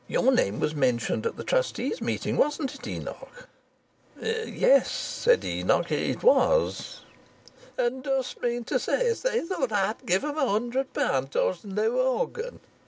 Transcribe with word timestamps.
"Your 0.07 0.31
name 0.31 0.59
was 0.59 0.73
mentioned 0.73 1.27
at 1.27 1.37
the 1.37 1.43
trustees' 1.43 2.01
meeting, 2.01 2.35
wasn't 2.35 2.73
it, 2.73 2.87
Enoch?" 2.87 3.47
"Yes," 4.19 4.89
said 4.89 5.43
Lovatt, 5.43 5.91
"it 5.91 6.23
was." 6.23 7.01
"And 7.77 8.01
dost 8.01 8.41
mean 8.41 8.63
to 8.63 8.79
say 8.79 9.09
as 9.09 9.21
they 9.21 9.41
thought 9.41 9.71
as 9.71 9.77
I 9.77 9.89
'ud 9.89 10.03
give 10.07 10.23
'em 10.23 10.39
a 10.39 10.49
hundred 10.49 10.91
pound 10.93 11.29
towards 11.31 11.59
th' 11.61 11.65
new 11.65 11.99
organ?" 11.99 12.61